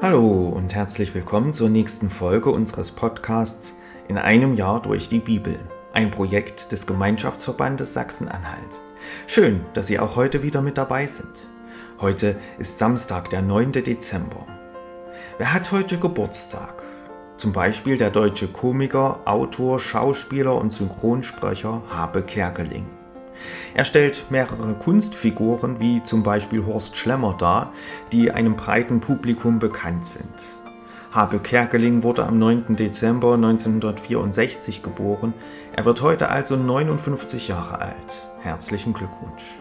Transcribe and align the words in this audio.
Hallo 0.00 0.50
und 0.50 0.76
herzlich 0.76 1.12
willkommen 1.12 1.52
zur 1.52 1.68
nächsten 1.68 2.08
Folge 2.08 2.50
unseres 2.50 2.92
Podcasts 2.92 3.74
In 4.06 4.16
einem 4.16 4.54
Jahr 4.54 4.80
durch 4.80 5.08
die 5.08 5.18
Bibel, 5.18 5.58
ein 5.92 6.12
Projekt 6.12 6.70
des 6.70 6.86
Gemeinschaftsverbandes 6.86 7.94
Sachsen-Anhalt. 7.94 8.78
Schön, 9.26 9.62
dass 9.74 9.88
Sie 9.88 9.98
auch 9.98 10.14
heute 10.14 10.44
wieder 10.44 10.62
mit 10.62 10.78
dabei 10.78 11.08
sind. 11.08 11.48
Heute 12.00 12.36
ist 12.60 12.78
Samstag, 12.78 13.30
der 13.30 13.42
9. 13.42 13.72
Dezember. 13.72 14.46
Wer 15.36 15.52
hat 15.52 15.72
heute 15.72 15.98
Geburtstag? 15.98 16.80
Zum 17.34 17.52
Beispiel 17.52 17.96
der 17.96 18.10
deutsche 18.10 18.46
Komiker, 18.46 19.18
Autor, 19.24 19.80
Schauspieler 19.80 20.54
und 20.54 20.72
Synchronsprecher 20.72 21.82
Habe 21.88 22.22
Kerkeling. 22.22 22.86
Er 23.74 23.84
stellt 23.84 24.30
mehrere 24.30 24.74
Kunstfiguren 24.74 25.80
wie 25.80 26.02
zum 26.02 26.22
Beispiel 26.22 26.64
Horst 26.66 26.96
Schlemmer 26.96 27.36
dar, 27.38 27.72
die 28.12 28.30
einem 28.30 28.56
breiten 28.56 29.00
Publikum 29.00 29.58
bekannt 29.58 30.06
sind. 30.06 30.58
Habe 31.10 31.38
Kerkeling 31.38 32.02
wurde 32.02 32.26
am 32.26 32.38
9. 32.38 32.76
Dezember 32.76 33.34
1964 33.34 34.82
geboren. 34.82 35.32
Er 35.72 35.84
wird 35.84 36.02
heute 36.02 36.28
also 36.28 36.56
59 36.56 37.48
Jahre 37.48 37.80
alt. 37.80 38.28
Herzlichen 38.40 38.92
Glückwunsch. 38.92 39.58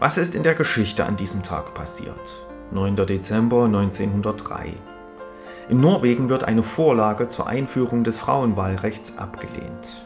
Was 0.00 0.18
ist 0.18 0.34
in 0.34 0.42
der 0.42 0.54
Geschichte 0.54 1.06
an 1.06 1.16
diesem 1.16 1.42
Tag 1.44 1.72
passiert? 1.74 2.46
9. 2.72 2.96
Dezember 2.96 3.66
1903. 3.66 4.74
In 5.68 5.80
Norwegen 5.80 6.28
wird 6.28 6.44
eine 6.44 6.62
Vorlage 6.62 7.28
zur 7.28 7.46
Einführung 7.46 8.02
des 8.02 8.18
Frauenwahlrechts 8.18 9.16
abgelehnt. 9.16 10.04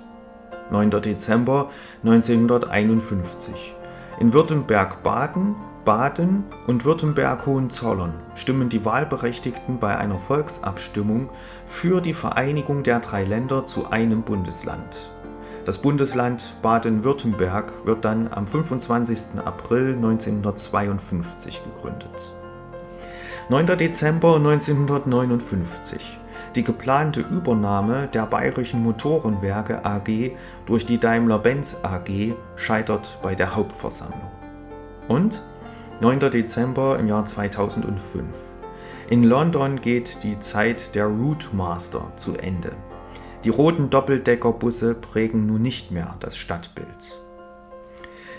9. 0.71 0.91
Dezember 1.03 1.71
1951. 2.05 3.75
In 4.21 4.33
Württemberg-Baden, 4.33 5.57
Baden 5.85 6.45
und 6.67 6.85
Württemberg-Hohenzollern 6.85 8.13
stimmen 8.35 8.69
die 8.69 8.85
Wahlberechtigten 8.85 9.79
bei 9.79 9.97
einer 9.97 10.19
Volksabstimmung 10.19 11.31
für 11.67 12.01
die 12.01 12.15
Vereinigung 12.15 12.83
der 12.83 13.01
drei 13.01 13.25
Länder 13.25 13.65
zu 13.65 13.91
einem 13.91 14.23
Bundesland. 14.23 15.11
Das 15.65 15.79
Bundesland 15.79 16.55
Baden-Württemberg 16.63 17.73
wird 17.85 18.05
dann 18.05 18.29
am 18.33 18.47
25. 18.47 19.41
April 19.45 19.95
1952 19.95 21.63
gegründet. 21.63 22.35
9. 23.49 23.79
Dezember 23.79 24.37
1959 24.37 26.18
die 26.55 26.65
geplante 26.65 27.21
Übernahme 27.21 28.09
der 28.13 28.27
Bayerischen 28.27 28.83
Motorenwerke 28.83 29.85
AG 29.85 30.33
durch 30.67 30.87
die 30.87 30.99
Daimler-Benz 30.99 31.79
AG 31.83 32.35
scheitert 32.57 33.19
bei 33.23 33.35
der 33.35 33.55
Hauptversammlung. 33.55 34.31
Und 35.09 35.43
9. 36.01 36.21
Dezember 36.31 36.99
im 36.99 37.09
Jahr 37.09 37.25
2005. 37.25 38.37
In 39.11 39.25
London 39.25 39.81
geht 39.81 40.23
die 40.23 40.39
Zeit 40.39 40.95
der 40.95 41.07
Routemaster 41.07 42.13
zu 42.17 42.37
Ende. 42.37 42.73
Die 43.45 43.51
roten 43.51 43.89
Doppeldeckerbusse 43.91 44.95
prägen 44.95 45.47
nun 45.47 45.63
nicht 45.63 45.91
mehr 45.91 46.17
das 46.21 46.37
Stadtbild. 46.37 47.19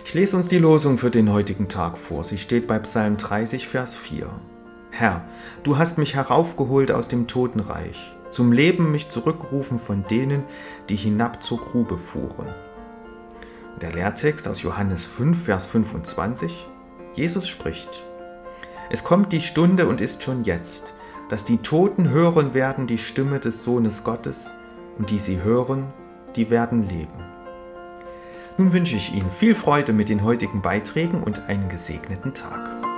Ich 0.05 0.13
lese 0.13 0.37
uns 0.37 0.47
die 0.47 0.57
Losung 0.57 0.97
für 0.97 1.09
den 1.09 1.31
heutigen 1.31 1.69
Tag 1.69 1.97
vor. 1.97 2.23
Sie 2.23 2.37
steht 2.37 2.67
bei 2.67 2.79
Psalm 2.79 3.17
30, 3.17 3.67
Vers 3.67 3.95
4. 3.95 4.29
Herr, 4.99 5.23
du 5.63 5.77
hast 5.77 5.97
mich 5.97 6.15
heraufgeholt 6.15 6.91
aus 6.91 7.07
dem 7.07 7.27
Totenreich, 7.27 8.13
zum 8.31 8.51
Leben 8.51 8.91
mich 8.91 9.07
zurückgerufen 9.07 9.79
von 9.79 10.03
denen, 10.09 10.43
die 10.89 10.97
hinab 10.97 11.41
zur 11.41 11.59
Grube 11.59 11.97
fuhren. 11.97 12.47
Der 13.79 13.93
Lehrtext 13.93 14.45
aus 14.45 14.61
Johannes 14.61 15.05
5, 15.05 15.45
Vers 15.45 15.67
25. 15.67 16.67
Jesus 17.13 17.47
spricht, 17.47 18.03
Es 18.89 19.05
kommt 19.05 19.31
die 19.31 19.39
Stunde 19.39 19.87
und 19.87 20.01
ist 20.01 20.21
schon 20.21 20.43
jetzt, 20.43 20.93
dass 21.29 21.45
die 21.45 21.59
Toten 21.59 22.09
hören 22.09 22.53
werden 22.53 22.85
die 22.85 22.97
Stimme 22.97 23.39
des 23.39 23.63
Sohnes 23.63 24.03
Gottes, 24.03 24.51
und 24.97 25.11
die 25.11 25.19
sie 25.19 25.41
hören, 25.41 25.93
die 26.35 26.49
werden 26.49 26.89
leben. 26.89 27.23
Nun 28.57 28.73
wünsche 28.73 28.97
ich 28.97 29.13
Ihnen 29.13 29.31
viel 29.31 29.55
Freude 29.55 29.93
mit 29.93 30.09
den 30.09 30.25
heutigen 30.25 30.61
Beiträgen 30.61 31.23
und 31.23 31.47
einen 31.47 31.69
gesegneten 31.69 32.33
Tag. 32.33 32.88